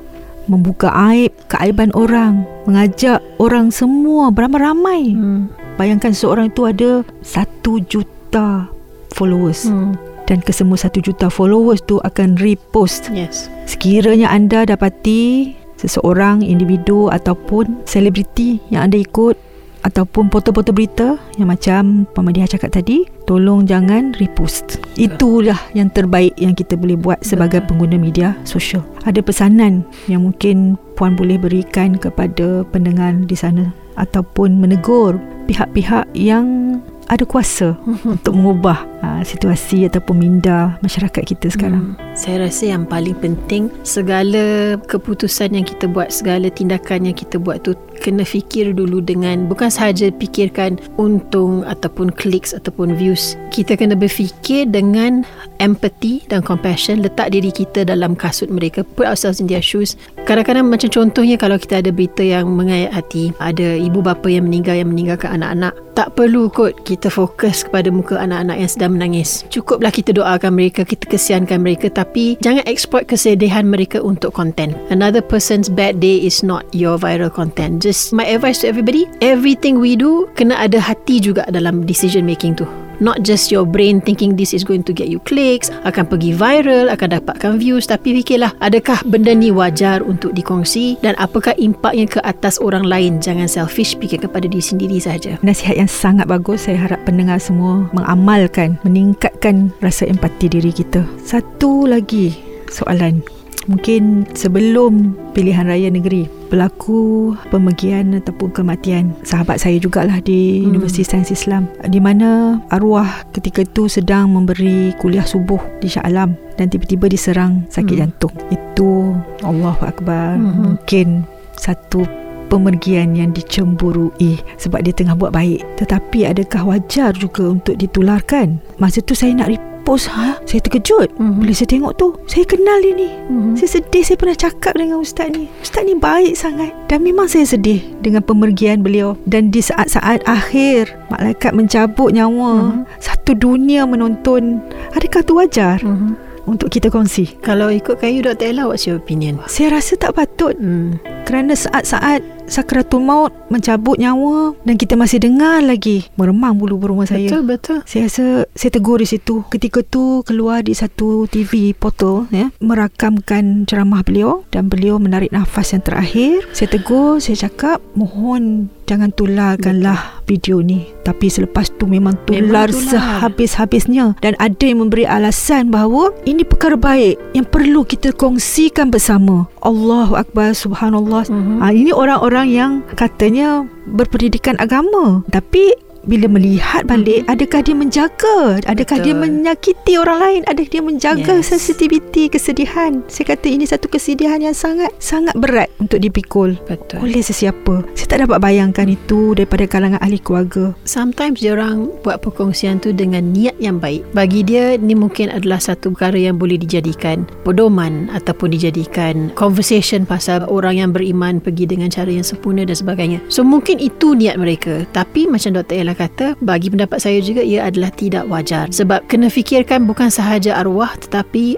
Membuka 0.47 0.93
aib, 1.11 1.35
keaiban 1.51 1.91
orang, 1.91 2.47
mengajak 2.63 3.19
orang 3.35 3.67
semua 3.67 4.31
beramai-ramai. 4.31 5.11
Mm. 5.11 5.51
Bayangkan 5.75 6.15
seorang 6.15 6.47
itu 6.47 6.63
ada 6.63 6.91
satu 7.19 7.83
juta 7.83 8.71
followers. 9.11 9.67
Mm. 9.67 9.99
Dan 10.27 10.39
kesemua 10.43 10.79
satu 10.79 10.99
juta 11.03 11.27
followers 11.27 11.83
tu 11.83 11.99
akan 12.03 12.39
repost. 12.39 13.11
Yes. 13.11 13.51
Sekiranya 13.67 14.31
anda 14.31 14.63
dapati 14.63 15.55
seseorang, 15.79 16.43
individu 16.43 17.07
ataupun 17.11 17.83
selebriti 17.87 18.59
yang 18.71 18.91
anda 18.91 18.99
ikut 18.99 19.46
ataupun 19.83 20.31
foto-foto 20.31 20.73
berita 20.73 21.19
yang 21.37 21.51
macam 21.51 22.05
Pemadiah 22.15 22.49
cakap 22.49 22.73
tadi 22.73 23.05
tolong 23.27 23.67
jangan 23.67 24.15
repost. 24.17 24.81
Itulah 24.97 25.59
yang 25.75 25.91
terbaik 25.91 26.33
yang 26.39 26.55
kita 26.57 26.79
boleh 26.79 26.97
buat 26.97 27.19
sebagai 27.21 27.61
pengguna 27.67 27.99
media 27.99 28.33
sosial. 28.47 28.81
Ada 29.05 29.21
pesanan 29.21 29.85
yang 30.09 30.25
mungkin 30.25 30.79
puan 30.97 31.13
boleh 31.13 31.37
berikan 31.37 31.99
kepada 31.99 32.65
pendengar 32.71 33.13
di 33.27 33.37
sana 33.37 33.69
ataupun 33.99 34.57
menegur 34.57 35.17
pihak-pihak 35.49 36.09
yang 36.13 36.79
ada 37.07 37.23
kuasa 37.23 37.75
untuk 38.17 38.35
mengubah 38.35 38.83
uh, 39.03 39.21
situasi 39.21 39.85
ataupun 39.87 40.15
minda 40.17 40.77
masyarakat 40.81 41.23
kita 41.35 41.53
sekarang. 41.53 41.93
Hmm. 41.93 42.15
Saya 42.17 42.49
rasa 42.49 42.73
yang 42.73 42.83
paling 42.89 43.17
penting 43.17 43.69
segala 43.85 44.75
keputusan 44.89 45.53
yang 45.53 45.65
kita 45.65 45.85
buat, 45.85 46.09
segala 46.09 46.49
tindakan 46.49 47.09
yang 47.09 47.17
kita 47.17 47.37
buat 47.37 47.61
tu 47.61 47.77
kena 48.01 48.21
fikir 48.23 48.77
dulu 48.77 49.01
dengan 49.01 49.49
bukan 49.49 49.73
sahaja 49.73 50.13
fikirkan 50.15 50.77
untung 51.01 51.65
ataupun 51.65 52.13
clicks 52.13 52.53
ataupun 52.53 52.93
views. 52.93 53.33
Kita 53.49 53.73
kena 53.73 53.97
berfikir 53.97 54.69
dengan 54.69 55.25
empathy 55.57 56.21
dan 56.29 56.45
compassion, 56.45 57.01
letak 57.01 57.33
diri 57.33 57.49
kita 57.49 57.85
dalam 57.85 58.13
kasut 58.13 58.49
mereka, 58.53 58.85
put 58.85 59.09
ourselves 59.09 59.41
in 59.41 59.49
their 59.49 59.63
shoes. 59.63 59.97
Kadang-kadang 60.29 60.69
macam 60.69 60.89
contohnya 60.93 61.35
kalau 61.35 61.57
kita 61.57 61.81
ada 61.81 61.89
berita 61.89 62.21
yang 62.21 62.53
mengayat 62.53 62.93
hati, 62.93 63.33
ada 63.41 63.77
ibu 63.77 63.99
bapa 64.05 64.29
yang 64.29 64.45
meninggal 64.45 64.77
yang 64.77 64.93
meninggalkan 64.93 65.41
anak-anak, 65.41 65.73
tak 65.97 66.13
perlu 66.13 66.45
kot 66.53 66.77
kita 66.85 67.09
fokus 67.09 67.65
kepada 67.65 67.89
muka 67.89 68.21
anak-anak 68.21 68.61
yang 68.61 68.71
sedang 68.87 68.95
menangis. 68.95 69.43
Cukuplah 69.51 69.91
kita 69.91 70.15
doakan 70.15 70.55
mereka, 70.55 70.87
kita 70.87 71.11
kesiankan 71.11 71.59
mereka 71.59 71.91
tapi 71.91 72.39
jangan 72.39 72.63
exploit 72.63 73.11
kesedihan 73.11 73.67
mereka 73.67 73.99
untuk 73.99 74.31
konten. 74.31 74.71
Another 74.87 75.19
person's 75.19 75.67
bad 75.67 75.99
day 75.99 76.23
is 76.23 76.39
not 76.39 76.63
your 76.71 76.95
viral 76.95 77.27
content 77.27 77.83
just 77.83 78.15
my 78.15 78.23
advice 78.23 78.63
to 78.63 78.67
everybody 78.69 79.09
everything 79.19 79.81
we 79.81 79.97
do 79.99 80.29
kena 80.39 80.55
ada 80.55 80.79
hati 80.79 81.19
juga 81.19 81.43
dalam 81.51 81.83
decision 81.83 82.23
making 82.23 82.55
tu 82.55 82.65
not 82.99 83.21
just 83.25 83.49
your 83.53 83.63
brain 83.63 83.99
thinking 84.01 84.35
this 84.35 84.53
is 84.53 84.63
going 84.63 84.83
to 84.83 84.93
get 84.93 85.07
you 85.09 85.21
clicks 85.23 85.69
akan 85.85 86.05
pergi 86.07 86.33
viral 86.33 86.89
akan 86.91 87.19
dapatkan 87.19 87.51
views 87.61 87.87
tapi 87.89 88.17
fikirlah 88.21 88.53
adakah 88.61 88.99
benda 89.07 89.33
ni 89.33 89.49
wajar 89.53 90.01
untuk 90.03 90.33
dikongsi 90.33 90.97
dan 91.01 91.13
apakah 91.21 91.53
impaknya 91.57 92.05
ke 92.07 92.19
atas 92.23 92.57
orang 92.61 92.85
lain? 92.85 93.19
Jangan 93.19 93.49
selfish 93.49 93.97
fikir 93.97 94.23
kepada 94.23 94.45
diri 94.45 94.63
sendiri 94.63 94.97
saja 95.01 95.39
nasihat 95.41 95.77
yang 95.79 95.89
sangat 95.89 96.29
bagus. 96.29 96.69
Saya 96.69 96.83
harap 96.83 97.01
pendengar 97.07 97.39
semua 97.39 97.87
mengamalkan 97.95 98.77
meningkatkan 98.83 99.71
rasa 99.79 100.09
empati 100.09 100.51
diri 100.51 100.71
kita. 100.73 101.05
Satu 101.21 101.87
lagi 101.87 102.35
soalan. 102.69 103.23
Mungkin 103.67 104.31
sebelum 104.31 105.11
pilihan 105.35 105.67
raya 105.67 105.91
negeri 105.91 106.36
berlaku 106.47 107.35
pemergian 107.51 108.15
ataupun 108.17 108.51
kematian 108.55 109.13
sahabat 109.23 109.59
saya 109.59 109.77
jugalah 109.77 110.19
di 110.23 110.63
hmm. 110.63 110.73
Universiti 110.73 111.03
Sains 111.03 111.31
Islam 111.31 111.67
di 111.87 111.99
mana 111.99 112.59
arwah 112.71 113.27
ketika 113.35 113.63
itu 113.63 113.91
sedang 113.91 114.31
memberi 114.31 114.95
kuliah 114.97 115.27
subuh 115.27 115.59
di 115.83 115.91
Shah 115.91 116.07
Alam 116.07 116.39
dan 116.55 116.71
tiba-tiba 116.71 117.11
diserang 117.11 117.67
sakit 117.69 117.93
hmm. 117.93 118.01
jantung 118.01 118.33
itu 118.49 119.13
Allahu 119.43 119.83
Akbar 119.83 120.39
hmm. 120.39 120.55
mungkin 120.63 121.27
satu 121.59 122.07
pemergian 122.47 123.11
yang 123.13 123.35
dicemburui 123.35 124.39
sebab 124.55 124.79
dia 124.81 124.95
tengah 124.95 125.19
buat 125.19 125.35
baik 125.35 125.61
tetapi 125.83 126.31
adakah 126.31 126.63
wajar 126.63 127.11
juga 127.11 127.51
untuk 127.51 127.75
ditularkan 127.75 128.63
masa 128.79 129.03
tu 129.03 129.11
saya 129.11 129.35
nak 129.35 129.51
post 129.87 130.11
ha? 130.11 130.35
Saya 130.43 130.59
terkejut 130.59 131.15
mm-hmm. 131.15 131.39
Bila 131.39 131.51
saya 131.55 131.69
tengok 131.71 131.93
tu 131.95 132.07
Saya 132.27 132.43
kenal 132.43 132.83
dia 132.83 132.91
ni 132.91 133.07
mm-hmm. 133.07 133.55
Saya 133.55 133.79
sedih 133.79 134.03
Saya 134.03 134.17
pernah 134.19 134.35
cakap 134.35 134.73
dengan 134.75 134.99
ustaz 134.99 135.31
ni 135.31 135.47
Ustaz 135.63 135.87
ni 135.87 135.95
baik 135.95 136.35
sangat 136.35 136.75
Dan 136.91 137.07
memang 137.07 137.31
saya 137.31 137.47
sedih 137.47 137.79
Dengan 138.03 138.19
pemergian 138.19 138.83
beliau 138.83 139.15
Dan 139.23 139.47
di 139.47 139.63
saat-saat 139.63 140.27
akhir 140.27 140.91
Malaikat 141.07 141.55
mencabut 141.55 142.11
nyawa 142.11 142.75
mm-hmm. 142.75 142.83
Satu 142.99 143.31
dunia 143.31 143.87
menonton 143.87 144.59
Adakah 144.91 145.23
tu 145.23 145.39
wajar? 145.39 145.79
Mm-hmm 145.79 146.27
untuk 146.47 146.71
kita 146.71 146.87
kongsi. 146.87 147.43
Kalau 147.43 147.67
ikut 147.67 147.99
kayu 147.99 148.23
Dr. 148.23 148.55
Ella, 148.55 148.71
what's 148.71 148.87
your 148.87 148.95
opinion? 148.95 149.43
Saya 149.51 149.77
rasa 149.77 149.99
tak 149.99 150.15
patut. 150.15 150.55
Hmm. 150.55 150.95
Kerana 151.27 151.53
saat-saat 151.53 152.23
sakratul 152.47 153.03
maut 153.03 153.31
mencabut 153.51 153.99
nyawa 153.99 154.55
dan 154.63 154.75
kita 154.75 154.95
masih 154.95 155.19
dengar 155.21 155.59
lagi 155.63 156.07
meremang 156.15 156.55
bulu 156.55 156.79
berumah 156.79 157.07
saya. 157.07 157.27
Betul, 157.27 157.43
betul. 157.45 157.79
Saya 157.83 158.07
rasa 158.07 158.25
saya 158.55 158.71
tegur 158.71 158.99
di 158.99 159.07
situ. 159.07 159.43
Ketika 159.51 159.83
tu 159.83 160.23
keluar 160.23 160.63
di 160.63 160.73
satu 160.73 161.27
TV 161.27 161.75
portal 161.75 162.25
ya, 162.31 162.49
merakamkan 162.63 163.67
ceramah 163.67 164.01
beliau 164.01 164.47
dan 164.51 164.71
beliau 164.71 164.97
menarik 164.97 165.29
nafas 165.31 165.75
yang 165.75 165.83
terakhir. 165.83 166.43
Saya 166.55 166.71
tegur, 166.71 167.19
saya 167.19 167.47
cakap 167.47 167.83
mohon 167.93 168.71
jangan 168.87 169.11
tularkanlah 169.11 170.23
video 170.23 170.63
ni 170.63 170.87
tapi 171.03 171.27
selepas 171.27 171.67
tu 171.75 171.87
memang 171.87 172.15
tular, 172.23 172.39
memang 172.39 172.71
tular 172.71 172.91
sehabis-habisnya 172.91 174.15
dan 174.23 174.33
ada 174.39 174.63
yang 174.63 174.83
memberi 174.83 175.03
alasan 175.03 175.67
bahawa 175.67 176.15
ini 176.23 176.47
perkara 176.47 176.79
baik 176.79 177.19
yang 177.35 177.43
perlu 177.43 177.83
kita 177.83 178.15
kongsikan 178.15 178.87
bersama 178.87 179.51
Allahu 179.59 180.15
Akbar 180.15 180.55
Subhanallah 180.55 181.27
uh-huh. 181.27 181.59
ha, 181.59 181.75
ini 181.75 181.91
orang-orang 181.91 182.36
yang 182.43 182.83
katanya 182.83 183.65
berpendidikan 183.87 184.59
agama. 184.59 185.23
Tapi 185.31 185.86
bila 186.07 186.31
melihat 186.31 186.87
balik 186.87 187.27
mm-hmm. 187.27 187.33
adakah 187.35 187.59
dia 187.61 187.75
menjaga 187.75 188.39
adakah 188.63 188.97
Betul. 188.97 189.05
dia 189.05 189.13
menyakiti 189.13 189.93
orang 189.99 190.19
lain 190.23 190.41
adakah 190.47 190.71
dia 190.71 190.83
menjaga 190.83 191.33
yes. 191.43 191.51
sensitiviti 191.51 192.31
kesedihan 192.31 193.03
saya 193.11 193.35
kata 193.35 193.47
ini 193.51 193.67
satu 193.67 193.91
kesedihan 193.91 194.39
yang 194.39 194.55
sangat 194.55 194.89
sangat 195.03 195.35
berat 195.35 195.67
untuk 195.83 195.99
dipikul 195.99 196.55
Betul. 196.65 197.03
oleh 197.03 197.19
sesiapa 197.19 197.83
saya 197.93 198.07
tak 198.07 198.19
dapat 198.25 198.39
bayangkan 198.39 198.87
itu 198.87 199.35
daripada 199.35 199.67
kalangan 199.67 199.99
ahli 199.99 200.17
keluarga 200.23 200.71
sometimes 200.87 201.43
dia 201.43 201.53
orang 201.59 201.91
buat 202.01 202.23
perkongsian 202.23 202.79
tu 202.79 202.95
dengan 202.95 203.35
niat 203.35 203.59
yang 203.59 203.77
baik 203.77 204.07
bagi 204.15 204.47
dia 204.47 204.79
ni 204.79 204.95
mungkin 204.95 205.27
adalah 205.27 205.59
satu 205.59 205.91
perkara 205.91 206.15
yang 206.15 206.39
boleh 206.39 206.55
dijadikan 206.55 207.27
pedoman 207.43 208.07
ataupun 208.15 208.55
dijadikan 208.55 209.27
conversation 209.35 210.07
pasal 210.07 210.47
orang 210.47 210.79
yang 210.79 210.91
beriman 210.95 211.43
pergi 211.43 211.67
dengan 211.67 211.91
cara 211.91 212.07
yang 212.07 212.23
sempurna 212.23 212.63
dan 212.63 212.79
sebagainya 212.79 213.19
so 213.27 213.43
mungkin 213.43 213.75
itu 213.83 214.15
niat 214.15 214.39
mereka 214.39 214.87
tapi 214.95 215.27
macam 215.27 215.51
Dr. 215.51 215.83
Ella 215.83 215.96
kata 215.97 216.37
bagi 216.39 216.69
pendapat 216.69 217.01
saya 217.01 217.17
juga 217.19 217.41
ia 217.41 217.65
adalah 217.65 217.89
tidak 217.89 218.29
wajar. 218.29 218.69
Sebab 218.69 219.09
kena 219.09 219.33
fikirkan 219.33 219.89
bukan 219.89 220.13
sahaja 220.13 220.53
arwah 220.61 220.93
tetapi 221.01 221.57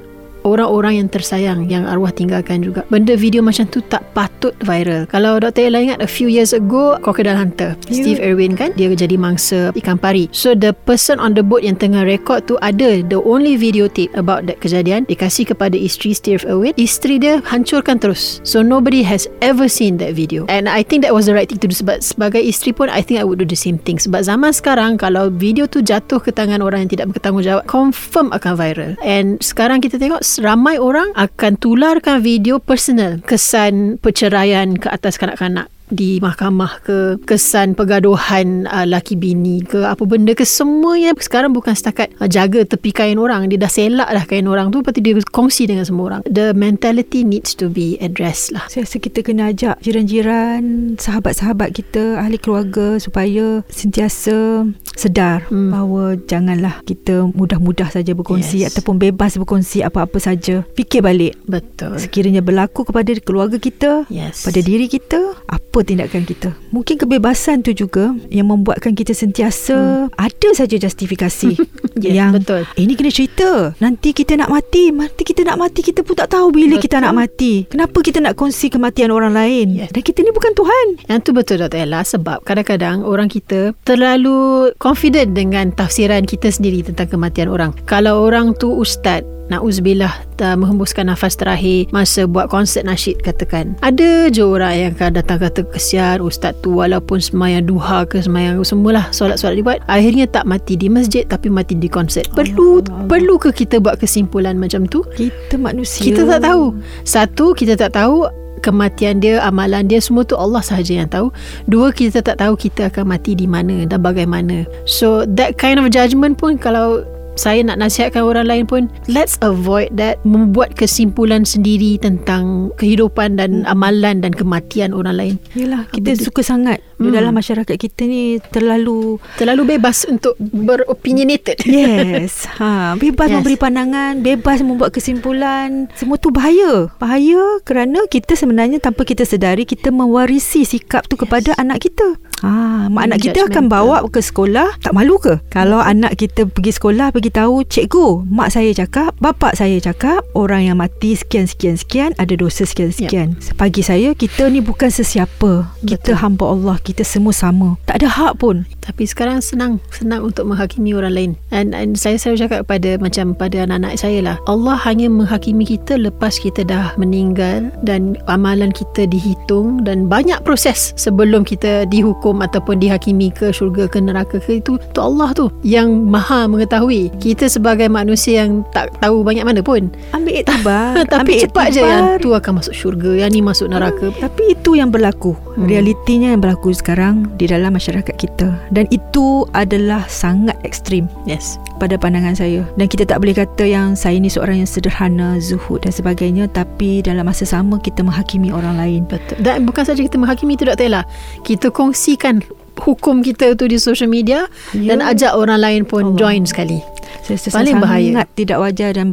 orang-orang 0.49 1.05
yang 1.05 1.07
tersayang 1.07 1.69
yang 1.69 1.85
arwah 1.85 2.09
tinggalkan 2.09 2.65
juga. 2.65 2.81
Benda 2.89 3.13
video 3.13 3.45
macam 3.45 3.69
tu 3.69 3.85
tak 3.85 4.01
patut 4.17 4.57
viral. 4.65 5.05
Kalau 5.07 5.37
Dr. 5.37 5.69
Ella 5.69 5.79
ingat 5.85 6.01
a 6.01 6.09
few 6.09 6.25
years 6.25 6.51
ago 6.51 6.97
Crocodile 7.05 7.37
Hunter, 7.37 7.77
yeah. 7.87 8.01
Steve 8.01 8.19
Irwin 8.19 8.57
kan, 8.57 8.73
dia 8.73 8.89
jadi 8.89 9.15
mangsa 9.15 9.69
ikan 9.77 10.01
pari. 10.01 10.25
So 10.33 10.57
the 10.57 10.73
person 10.73 11.21
on 11.21 11.37
the 11.37 11.45
boat 11.45 11.61
yang 11.61 11.77
tengah 11.77 12.03
record 12.03 12.49
tu 12.49 12.57
ada 12.65 13.05
the 13.05 13.19
only 13.21 13.55
video 13.55 13.85
tape 13.85 14.11
about 14.17 14.49
that 14.49 14.57
kejadian 14.59 15.05
dikasih 15.05 15.53
kepada 15.53 15.77
isteri 15.77 16.17
Steve 16.17 16.41
Irwin. 16.49 16.73
Isteri 16.75 17.21
dia 17.21 17.43
hancurkan 17.45 18.01
terus. 18.01 18.41
So 18.41 18.65
nobody 18.65 19.05
has 19.05 19.29
ever 19.45 19.69
seen 19.69 20.01
that 20.01 20.17
video. 20.17 20.49
And 20.49 20.65
I 20.65 20.81
think 20.81 21.05
that 21.05 21.13
was 21.13 21.29
the 21.29 21.35
right 21.35 21.47
thing 21.47 21.61
to 21.61 21.69
do 21.69 21.75
sebab 21.75 22.01
sebagai 22.01 22.41
isteri 22.41 22.73
pun 22.73 22.89
I 22.89 23.05
think 23.05 23.21
I 23.21 23.25
would 23.27 23.37
do 23.37 23.47
the 23.47 23.59
same 23.59 23.77
thing. 23.77 24.01
Sebab 24.01 24.25
zaman 24.25 24.51
sekarang 24.55 24.97
kalau 24.97 25.29
video 25.29 25.69
tu 25.69 25.83
jatuh 25.83 26.17
ke 26.17 26.33
tangan 26.33 26.63
orang 26.63 26.87
yang 26.87 26.91
tidak 26.91 27.13
bertanggungjawab 27.13 27.67
confirm 27.69 28.31
akan 28.33 28.53
viral. 28.55 28.91
And 29.03 29.37
sekarang 29.43 29.83
kita 29.83 29.99
tengok 29.99 30.23
ramai 30.39 30.79
orang 30.79 31.11
akan 31.19 31.59
tularkan 31.59 32.23
video 32.23 32.57
personal 32.57 33.19
kesan 33.27 33.99
perceraian 33.99 34.79
ke 34.79 34.87
atas 34.87 35.19
kanak-kanak 35.19 35.67
di 35.89 36.21
mahkamah 36.21 36.81
ke 36.85 36.97
kesan 37.25 37.73
pergaduhan 37.73 38.69
uh, 38.69 38.85
laki 38.85 39.17
bini 39.17 39.65
ke 39.65 39.81
apa 39.81 40.05
benda 40.05 40.37
ke 40.37 40.45
semuanya 40.45 41.17
sekarang 41.17 41.51
bukan 41.51 41.73
setakat 41.73 42.13
uh, 42.21 42.29
jaga 42.29 42.63
tepi 42.63 42.93
kain 42.93 43.17
orang 43.17 43.49
dia 43.49 43.57
dah 43.57 43.71
selak 43.71 44.09
dah 44.09 44.25
kain 44.29 44.45
orang 44.45 44.69
tu 44.69 44.81
lepas 44.81 44.93
tu 44.93 45.01
dia 45.01 45.17
kongsi 45.33 45.65
dengan 45.65 45.83
semua 45.83 46.05
orang 46.15 46.21
the 46.29 46.53
mentality 46.53 47.25
needs 47.25 47.57
to 47.57 47.67
be 47.67 47.97
addressed 47.99 48.53
lah 48.53 48.65
saya 48.69 48.85
rasa 48.85 48.97
kita 49.01 49.25
kena 49.25 49.49
ajak 49.49 49.81
jiran-jiran 49.81 50.95
sahabat-sahabat 51.01 51.73
kita 51.73 52.21
ahli 52.21 52.37
keluarga 52.37 53.01
supaya 53.01 53.65
sentiasa 53.73 54.69
sedar 54.93 55.49
hmm. 55.49 55.71
bahawa 55.73 56.03
janganlah 56.29 56.85
kita 56.85 57.25
mudah-mudah 57.33 57.89
saja 57.89 58.11
berkongsi 58.13 58.67
yes. 58.67 58.75
ataupun 58.75 59.01
bebas 59.01 59.39
berkongsi 59.39 59.81
apa-apa 59.81 60.21
saja 60.21 60.61
fikir 60.77 61.01
balik 61.01 61.39
betul 61.49 61.97
sekiranya 61.97 62.43
berlaku 62.43 62.85
kepada 62.85 63.15
keluarga 63.23 63.57
kita 63.57 64.05
yes. 64.11 64.45
pada 64.45 64.59
diri 64.61 64.85
kita 64.85 65.33
apa 65.47 65.78
apa 65.79 65.87
tindakan 65.87 66.27
kita. 66.27 66.49
Mungkin 66.75 66.99
kebebasan 66.99 67.63
tu 67.63 67.71
juga 67.71 68.11
yang 68.27 68.51
membuatkan 68.51 68.91
kita 68.91 69.15
sentiasa 69.15 70.11
hmm. 70.11 70.19
ada 70.19 70.49
saja 70.51 70.75
justifikasi 70.75 71.55
yes, 72.03 72.11
yang 72.11 72.35
betul. 72.35 72.67
Eh, 72.75 72.83
ini 72.83 72.99
kena 72.99 73.07
cerita. 73.07 73.71
Nanti 73.79 74.11
kita 74.11 74.35
nak 74.35 74.51
mati, 74.51 74.91
nanti 74.91 75.23
kita 75.23 75.47
nak 75.47 75.55
mati 75.55 75.79
kita 75.79 76.03
pun 76.03 76.19
tak 76.19 76.35
tahu 76.35 76.51
bila 76.51 76.75
betul. 76.75 76.83
kita 76.83 76.99
nak 76.99 77.15
mati. 77.15 77.63
Kenapa 77.71 77.95
kita 78.03 78.19
nak 78.19 78.35
kongsi 78.35 78.67
kematian 78.67 79.07
orang 79.15 79.31
lain? 79.31 79.71
Yes. 79.71 79.95
Dan 79.95 80.03
kita 80.03 80.19
ni 80.19 80.35
bukan 80.35 80.51
Tuhan. 80.51 80.85
Yang 81.07 81.19
tu 81.23 81.31
betul 81.31 81.55
Dr. 81.63 81.79
Ella 81.79 82.03
sebab 82.03 82.43
kadang-kadang 82.43 83.07
orang 83.07 83.31
kita 83.31 83.71
terlalu 83.87 84.75
confident 84.83 85.31
dengan 85.31 85.71
tafsiran 85.71 86.27
kita 86.27 86.51
sendiri 86.51 86.83
tentang 86.83 87.07
kematian 87.07 87.47
orang. 87.47 87.71
Kalau 87.87 88.27
orang 88.27 88.51
tu 88.51 88.67
ustaz 88.67 89.23
Na'uzubillah 89.49 90.29
menghembuskan 90.39 91.11
nafas 91.11 91.35
terakhir 91.35 91.89
masa 91.91 92.23
buat 92.29 92.47
konsert 92.47 92.87
nasyid 92.87 93.19
katakan. 93.25 93.75
Ada 93.83 94.31
je 94.31 94.45
orang 94.45 94.73
yang 94.77 94.91
akan 94.95 95.19
datang 95.19 95.41
kata 95.43 95.65
kesian 95.67 96.23
ustaz 96.23 96.55
tu 96.63 96.77
walaupun 96.77 97.19
semayang 97.19 97.67
duha 97.67 98.07
ke 98.07 98.23
semayang 98.23 98.61
semualah 98.63 99.11
solat-solat 99.11 99.59
dibuat 99.59 99.79
akhirnya 99.91 100.29
tak 100.29 100.47
mati 100.47 100.79
di 100.79 100.87
masjid 100.87 101.27
tapi 101.27 101.51
mati 101.51 101.75
di 101.75 101.91
konsert. 101.91 102.29
Perlu 102.31 102.85
Allah. 102.87 103.09
perlu 103.09 103.35
ke 103.41 103.51
kita 103.51 103.81
buat 103.83 103.99
kesimpulan 103.99 104.55
macam 104.55 104.87
tu? 104.87 105.03
Kita 105.17 105.59
manusia. 105.59 106.05
Kita 106.05 106.23
tak 106.23 106.45
tahu. 106.45 106.77
Satu 107.03 107.51
kita 107.57 107.75
tak 107.75 107.97
tahu 107.97 108.29
kematian 108.59 109.23
dia, 109.23 109.39
amalan 109.43 109.87
dia 109.87 110.03
semua 110.03 110.27
tu 110.27 110.35
Allah 110.35 110.59
sahaja 110.59 110.91
yang 110.91 111.07
tahu. 111.07 111.31
Dua 111.71 111.95
kita 111.95 112.19
tak 112.19 112.43
tahu 112.43 112.59
kita 112.59 112.91
akan 112.91 113.15
mati 113.15 113.31
di 113.35 113.47
mana 113.47 113.87
dan 113.87 114.03
bagaimana. 114.03 114.67
So 114.83 115.23
that 115.35 115.55
kind 115.55 115.79
of 115.79 115.89
judgement 115.91 116.35
pun 116.35 116.59
kalau 116.59 117.03
saya 117.39 117.63
nak 117.63 117.79
nasihatkan 117.79 118.27
orang 118.27 118.51
lain 118.51 118.65
pun 118.67 118.91
let's 119.07 119.39
avoid 119.39 119.87
that 119.95 120.19
membuat 120.27 120.75
kesimpulan 120.75 121.47
sendiri 121.47 121.95
tentang 121.95 122.75
kehidupan 122.75 123.39
dan 123.39 123.63
hmm. 123.63 123.71
amalan 123.71 124.19
dan 124.19 124.35
kematian 124.35 124.91
orang 124.91 125.15
lain. 125.15 125.35
Yalah, 125.55 125.87
kita 125.95 126.19
suka 126.19 126.43
sangat 126.43 126.83
hmm. 127.07 127.15
dalam 127.15 127.31
masyarakat 127.31 127.75
kita 127.79 128.03
ni 128.03 128.43
terlalu 128.51 129.17
terlalu 129.39 129.77
bebas 129.77 130.03
untuk 130.09 130.35
beropinionated. 130.39 131.61
Yes. 131.79 132.43
Ha, 132.59 132.99
bebas 132.99 133.31
yes. 133.31 133.35
memberi 133.39 133.55
pandangan, 133.55 134.19
bebas 134.19 134.59
membuat 134.59 134.91
kesimpulan. 134.91 135.87
Semua 135.95 136.19
tu 136.19 136.27
bahaya. 136.27 136.91
Bahaya 136.99 137.63
kerana 137.63 138.03
kita 138.11 138.35
sebenarnya 138.35 138.83
tanpa 138.83 139.07
kita 139.07 139.23
sedari 139.23 139.63
kita 139.63 139.93
mewarisi 139.95 140.67
sikap 140.67 141.07
tu 141.07 141.15
yes. 141.15 141.23
kepada 141.23 141.49
anak 141.55 141.87
kita. 141.87 142.19
Ah, 142.39 142.87
mak 142.87 143.11
anak 143.11 143.19
kita 143.19 143.51
akan 143.51 143.67
bawa 143.67 144.03
ke 144.07 144.23
sekolah 144.23 144.79
tak 144.79 144.95
malu 144.95 145.19
ke? 145.19 145.39
Kalau 145.51 145.83
anak 145.83 146.15
kita 146.15 146.47
pergi 146.47 146.71
sekolah 146.71 147.11
pergi 147.11 147.31
tahu 147.35 147.67
cikgu, 147.67 148.27
mak 148.31 148.55
saya 148.55 148.71
cakap, 148.71 149.11
bapa 149.19 149.51
saya 149.55 149.75
cakap 149.83 150.23
orang 150.35 150.71
yang 150.71 150.79
mati 150.79 151.19
sekian 151.19 151.47
sekian 151.47 151.75
sekian 151.75 152.11
ada 152.15 152.31
dosa 152.39 152.63
sekian 152.63 152.95
sekian. 152.95 153.27
Yep. 153.35 153.59
Pagi 153.59 153.83
saya 153.83 154.15
kita 154.15 154.47
ni 154.47 154.63
bukan 154.63 154.87
sesiapa. 154.87 155.67
Betul. 155.83 155.87
Kita 155.99 156.11
hamba 156.23 156.45
Allah 156.55 156.75
kita 156.89 157.05
semua 157.05 157.29
sama. 157.29 157.77
Tak 157.85 158.01
ada 158.01 158.09
hak 158.09 158.41
pun. 158.41 158.65
Tapi 158.81 159.05
sekarang 159.05 159.37
senang 159.45 159.77
senang 159.93 160.25
untuk 160.25 160.49
menghakimi 160.49 160.97
orang 160.97 161.13
lain. 161.13 161.31
And, 161.53 161.77
and 161.77 161.93
saya 161.93 162.17
selalu 162.17 162.49
cakap 162.49 162.61
pada 162.65 162.97
macam 162.97 163.37
pada 163.37 163.69
anak-anak 163.69 164.01
saya 164.01 164.19
lah. 164.25 164.35
Allah 164.49 164.73
hanya 164.89 165.05
menghakimi 165.05 165.69
kita 165.69 166.01
lepas 166.01 166.41
kita 166.41 166.65
dah 166.65 166.97
meninggal 166.97 167.69
dan 167.85 168.17
amalan 168.25 168.73
kita 168.73 169.05
dihitung 169.05 169.85
dan 169.85 170.09
banyak 170.09 170.41
proses 170.41 170.97
sebelum 170.97 171.45
kita 171.45 171.85
dihukum 171.85 172.41
ataupun 172.41 172.81
dihakimi 172.81 173.29
ke 173.29 173.53
syurga 173.53 173.85
ke 173.85 174.01
neraka 174.01 174.41
ke 174.41 174.57
itu 174.57 174.81
tu 174.95 174.99
Allah 174.99 175.29
tu 175.37 175.53
yang 175.61 176.09
maha 176.09 176.49
mengetahui. 176.49 177.13
Kita 177.21 177.45
sebagai 177.45 177.85
manusia 177.91 178.41
yang 178.41 178.65
tak 178.73 178.89
tahu 178.97 179.21
banyak 179.21 179.45
mana 179.45 179.61
pun. 179.61 179.93
Ambil 180.17 180.41
iktibar. 180.41 180.97
Tapi 181.13 181.21
ambil 181.21 181.43
cepat 181.45 181.67
je 181.75 181.81
yang 181.85 182.17
tu 182.17 182.33
akan 182.33 182.63
masuk 182.63 182.73
syurga, 182.73 183.11
yang 183.21 183.29
ni 183.29 183.45
masuk 183.45 183.69
neraka. 183.69 184.09
Tapi 184.17 184.57
itu 184.57 184.73
yang 184.73 184.89
berlaku. 184.89 185.37
Hmm. 185.53 185.69
Realitinya 185.69 186.33
yang 186.33 186.41
berlaku 186.41 186.78
sekarang 186.79 187.27
di 187.35 187.45
dalam 187.45 187.71
masyarakat 187.71 188.15
kita. 188.15 188.47
Dan 188.69 188.87
itu 188.87 189.27
adalah 189.51 190.07
sangat 190.07 190.55
ekstrim. 190.63 191.11
Yes. 191.23 191.59
pada 191.75 191.95
pandangan 191.95 192.35
saya 192.35 192.67
dan 192.75 192.85
kita 192.85 193.03
tak 193.05 193.19
boleh 193.19 193.31
kata 193.33 193.63
yang 193.63 193.95
saya 193.95 194.15
ni 194.15 194.27
seorang 194.27 194.59
yang 194.59 194.67
sederhana 194.67 195.39
zuhud 195.39 195.79
dan 195.79 195.91
sebagainya 195.91 196.47
tapi 196.47 196.99
dalam 196.99 197.23
masa 197.23 197.43
sama 197.43 197.79
kita 197.79 197.99
menghakimi 198.01 198.51
orang 198.51 198.75
lain 198.75 199.01
Betul. 199.07 199.39
Dan 199.39 199.63
bukan 199.63 199.83
saja 199.83 199.95
kita 199.95 200.15
menghakimi 200.15 200.53
tu 200.53 200.63
Dr. 200.63 200.85
Ella. 200.85 201.07
Kita 201.39 201.71
kongsikan 201.71 202.43
hukum 202.75 203.19
kita 203.21 203.55
tu 203.55 203.63
di 203.65 203.75
social 203.75 204.07
media 204.07 204.51
Ya. 204.71 204.91
dan 204.91 204.99
ajak 205.01 205.31
orang 205.33 205.55
lain 205.57 205.81
pun 205.83 206.11
Allah. 206.11 206.19
join 206.19 206.43
sekali. 206.43 206.83
saya 207.23 207.35
rasa 207.37 207.47
Paling 207.49 207.75
sangat 207.75 207.83
bahaya. 207.85 208.11
tidak 208.33 208.57
wajar 208.59 208.89
dan 208.91 209.07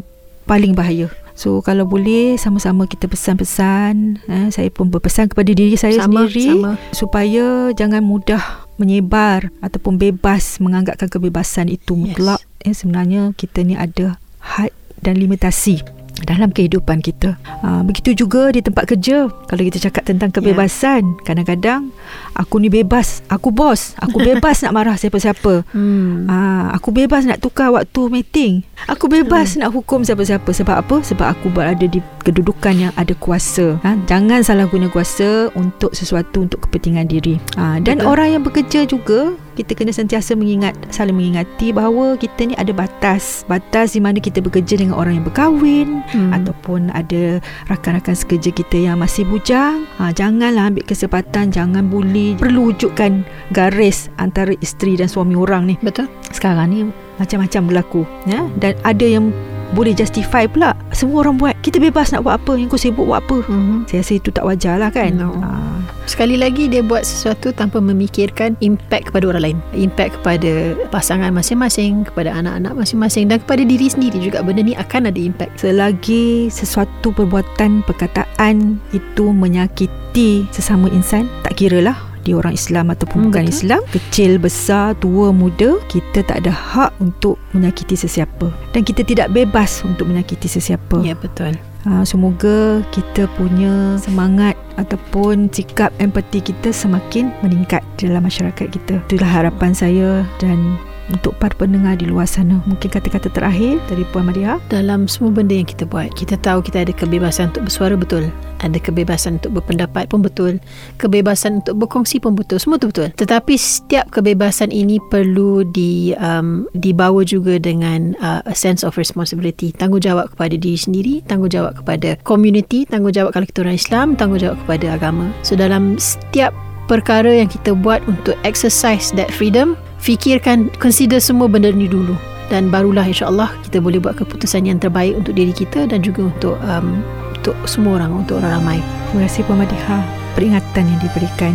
paling 0.45 0.73
bahaya 0.73 1.07
So 1.37 1.61
kalau 1.61 1.85
boleh 1.85 2.41
sama-sama 2.41 2.89
kita 2.89 3.07
pesan-pesan 3.07 4.25
eh, 4.25 4.49
Saya 4.49 4.73
pun 4.73 4.89
berpesan 4.89 5.29
kepada 5.29 5.53
diri 5.53 5.77
saya 5.77 6.01
Sama, 6.01 6.25
sendiri 6.25 6.49
sama. 6.49 6.73
Supaya 6.91 7.71
jangan 7.71 8.01
mudah 8.01 8.41
menyebar 8.77 9.53
Ataupun 9.61 10.01
bebas 10.01 10.57
menganggapkan 10.59 11.07
kebebasan 11.07 11.69
itu 11.69 11.93
Yes. 11.93 12.17
mutlak 12.17 12.41
eh, 12.61 12.73
Sebenarnya 12.73 13.37
kita 13.37 13.61
ni 13.63 13.77
ada 13.77 14.17
had 14.41 14.73
dan 14.97 15.21
limitasi 15.21 15.85
dalam 16.25 16.49
kehidupan 16.49 17.05
kita. 17.05 17.37
Uh, 17.61 17.85
begitu 17.85 18.17
juga 18.17 18.49
di 18.49 18.65
tempat 18.65 18.89
kerja. 18.89 19.29
Kalau 19.29 19.63
kita 19.63 19.79
cakap 19.91 20.09
tentang 20.09 20.33
kebebasan, 20.33 21.21
kadang-kadang 21.27 21.93
aku 22.33 22.57
ni 22.63 22.73
bebas, 22.73 23.21
aku 23.29 23.53
bos, 23.53 23.93
aku 24.01 24.25
bebas 24.25 24.61
nak 24.65 24.73
marah 24.73 24.97
siapa-siapa. 24.97 25.67
Hmm. 25.77 26.25
Ah, 26.31 26.73
aku 26.73 26.95
bebas 26.95 27.29
nak 27.29 27.45
tukar 27.45 27.69
waktu 27.75 28.09
meeting. 28.09 28.65
Aku 28.89 29.13
bebas 29.13 29.61
nak 29.61 29.77
hukum 29.77 30.07
siapa-siapa. 30.07 30.49
Sebab 30.49 30.77
apa? 30.81 30.97
Sebab 31.05 31.27
aku 31.37 31.53
berada 31.53 31.85
di 31.85 32.01
kedudukan 32.25 32.89
yang 32.89 32.93
ada 32.97 33.13
kuasa. 33.19 33.77
Ha? 33.85 33.99
Jangan 34.09 34.41
salah 34.41 34.65
guna 34.71 34.89
kuasa 34.89 35.53
untuk 35.53 35.93
sesuatu 35.93 36.49
untuk 36.49 36.65
kepentingan 36.69 37.07
diri. 37.07 37.37
Ha, 37.61 37.79
dan 37.83 38.01
Betul. 38.01 38.09
orang 38.09 38.29
yang 38.39 38.43
bekerja 38.43 38.89
juga 38.89 39.37
kita 39.57 39.73
kena 39.73 39.91
sentiasa 39.91 40.37
mengingat 40.37 40.77
saling 40.93 41.17
mengingati 41.17 41.73
bahawa 41.73 42.21
kita 42.21 42.53
ni 42.53 42.55
ada 42.61 42.71
batas. 42.71 43.49
Batas 43.49 43.97
di 43.97 44.05
mana 44.05 44.21
kita 44.21 44.45
bekerja 44.45 44.77
dengan 44.77 45.01
orang 45.01 45.19
yang 45.19 45.27
berkahwin 45.27 45.89
Hmm. 46.13 46.31
ataupun 46.31 46.93
ada 46.93 47.41
rakan-rakan 47.67 48.13
sekerja 48.13 48.53
kita 48.53 48.77
yang 48.77 49.01
masih 49.01 49.25
bujang. 49.25 49.89
Ha, 49.97 50.13
janganlah 50.13 50.69
ambil 50.69 50.85
kesempatan, 50.85 51.49
jangan 51.51 51.89
bully. 51.89 52.37
Perlu 52.37 52.71
wujudkan 52.71 53.25
garis 53.51 54.13
antara 54.21 54.53
isteri 54.61 55.01
dan 55.01 55.09
suami 55.09 55.33
orang 55.33 55.65
ni 55.67 55.75
Betul. 55.81 56.07
sekarang 56.31 56.69
ni 56.69 56.81
macam-macam 57.17 57.63
berlaku 57.65 58.03
ya 58.29 58.45
dan 58.61 58.77
ada 58.85 59.07
yang 59.09 59.33
boleh 59.75 59.97
justify 59.97 60.47
pula 60.47 60.77
semua 60.95 61.27
orang 61.27 61.37
buat 61.41 61.55
kita 61.65 61.83
bebas 61.83 62.15
nak 62.15 62.23
buat 62.23 62.39
apa 62.39 62.55
yang 62.55 62.71
kau 62.71 62.79
sibuk 62.79 63.07
buat 63.09 63.25
apa 63.25 63.39
Mm-hmm. 63.47 63.79
saya 63.91 64.01
rasa 64.03 64.13
itu 64.17 64.29
tak 64.33 64.45
wajar 64.47 64.75
lah 64.81 64.91
kan 64.91 65.13
No. 65.17 65.33
Ah, 65.41 65.77
Sekali 66.07 66.39
lagi 66.39 66.71
dia 66.71 66.87
buat 66.87 67.03
sesuatu 67.03 67.51
tanpa 67.51 67.83
memikirkan 67.83 68.55
impact 68.63 69.11
kepada 69.11 69.27
orang 69.27 69.43
lain. 69.43 69.59
Impact 69.75 70.23
kepada 70.23 70.79
pasangan 70.95 71.35
masing-masing, 71.35 72.07
kepada 72.07 72.31
anak-anak 72.31 72.79
masing-masing 72.79 73.27
dan 73.27 73.43
kepada 73.43 73.67
diri 73.67 73.91
sendiri 73.91 74.23
juga. 74.23 74.39
Benda 74.47 74.63
ni 74.63 74.79
akan 74.79 75.11
ada 75.11 75.19
impact. 75.19 75.59
selagi 75.59 76.47
sesuatu 76.47 77.11
perbuatan 77.11 77.83
perkataan 77.83 78.79
itu 78.95 79.35
menyakiti 79.35 80.47
sesama 80.55 80.87
insan 80.95 81.27
tak 81.43 81.59
kira 81.59 81.83
lah 81.83 81.99
dia 82.27 82.35
orang 82.35 82.53
Islam 82.53 82.91
ataupun 82.91 83.19
Hmm, 83.23 83.27
bukan 83.31 83.45
betul. 83.47 83.55
Islam 83.55 83.81
kecil 83.95 84.31
besar 84.37 84.99
tua 84.99 85.31
muda 85.31 85.79
kita 85.87 86.27
tak 86.27 86.43
ada 86.43 86.51
hak 86.51 86.91
untuk 86.99 87.39
menyakiti 87.55 87.95
sesiapa 87.95 88.51
dan 88.75 88.83
kita 88.83 89.07
tidak 89.07 89.31
bebas 89.31 89.87
untuk 89.87 90.11
menyakiti 90.11 90.51
sesiapa 90.51 91.07
Ya, 91.07 91.15
betul. 91.15 91.55
Ha, 91.87 92.03
semoga 92.03 92.83
kita 92.91 93.31
punya 93.39 93.95
semangat 94.03 94.59
ataupun 94.75 95.47
sikap 95.55 95.95
empati 96.03 96.43
kita 96.43 96.75
semakin 96.75 97.31
meningkat 97.47 97.79
dalam 97.95 98.27
masyarakat 98.27 98.67
kita. 98.67 98.99
Itulah 99.07 99.31
harapan 99.31 99.71
saya 99.71 100.27
dan 100.43 100.75
untuk 101.13 101.37
para 101.39 101.55
pendengar 101.55 101.99
di 101.99 102.07
luar 102.09 102.27
sana. 102.27 102.59
Mungkin 102.67 102.89
kata-kata 102.91 103.31
terakhir 103.31 103.79
dari 103.87 104.03
Puan 104.11 104.27
Maria. 104.27 104.59
Dalam 104.73 105.07
semua 105.07 105.31
benda 105.31 105.55
yang 105.55 105.69
kita 105.69 105.87
buat, 105.87 106.11
kita 106.15 106.39
tahu 106.41 106.63
kita 106.65 106.83
ada 106.87 106.93
kebebasan 106.95 107.55
untuk 107.55 107.71
bersuara 107.71 107.95
betul. 107.95 108.29
Ada 108.65 108.81
kebebasan 108.81 109.39
untuk 109.39 109.61
berpendapat 109.61 110.09
pun 110.09 110.25
betul. 110.25 110.59
Kebebasan 110.97 111.61
untuk 111.61 111.77
berkongsi 111.87 112.19
pun 112.19 112.33
betul. 112.33 112.57
Semua 112.57 112.81
tu 112.81 112.89
betul. 112.89 113.13
Tetapi 113.13 113.55
setiap 113.55 114.09
kebebasan 114.11 114.73
ini 114.73 114.97
perlu 115.13 115.63
di 115.69 116.17
um, 116.17 116.65
dibawa 116.73 117.21
juga 117.23 117.61
dengan 117.61 118.17
uh, 118.19 118.41
a 118.49 118.55
sense 118.57 118.81
of 118.81 118.97
responsibility. 118.97 119.77
Tanggungjawab 119.77 120.33
kepada 120.35 120.57
diri 120.57 120.79
sendiri, 120.81 121.15
tanggungjawab 121.29 121.85
kepada 121.85 122.17
community, 122.25 122.89
tanggungjawab 122.89 123.37
kalau 123.37 123.47
kita 123.47 123.61
orang 123.63 123.77
Islam, 123.77 124.07
tanggungjawab 124.17 124.57
kepada 124.65 124.87
agama. 124.97 125.29
So 125.45 125.53
dalam 125.53 126.01
setiap 126.01 126.57
perkara 126.87 127.45
yang 127.45 127.51
kita 127.51 127.75
buat 127.77 128.01
untuk 128.09 128.39
exercise 128.47 129.13
that 129.19 129.29
freedom, 129.29 129.77
fikirkan, 130.07 130.71
consider 130.79 131.19
semua 131.19 131.51
benda 131.51 131.75
ni 131.75 131.91
dulu 131.91 132.15
dan 132.47 132.71
barulah 132.71 133.03
insyaAllah 133.03 133.51
kita 133.67 133.83
boleh 133.83 133.99
buat 133.99 134.15
keputusan 134.23 134.71
yang 134.71 134.79
terbaik 134.79 135.19
untuk 135.19 135.35
diri 135.35 135.51
kita 135.51 135.91
dan 135.91 135.99
juga 135.99 136.31
untuk 136.31 136.55
um, 136.63 137.03
untuk 137.35 137.59
semua 137.67 137.99
orang, 137.99 138.23
untuk 138.23 138.39
orang 138.39 138.63
ramai. 138.63 138.79
Terima 139.11 139.27
kasih 139.27 139.43
Puan 139.51 139.59
Madiha. 139.63 139.99
Peringatan 140.39 140.85
yang 140.87 141.01
diberikan 141.03 141.55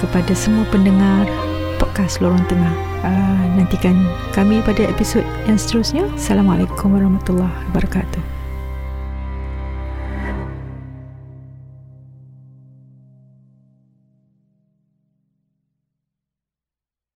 kepada 0.00 0.32
semua 0.32 0.64
pendengar 0.72 1.28
podcast 1.76 2.24
Lorong 2.24 2.44
Tengah. 2.48 2.74
Uh, 3.04 3.44
nantikan 3.56 3.96
kami 4.32 4.64
pada 4.64 4.84
episod 4.88 5.24
yang 5.44 5.60
seterusnya. 5.60 6.08
Assalamualaikum 6.16 6.92
warahmatullahi 6.92 7.52
wabarakatuh. 7.72 8.39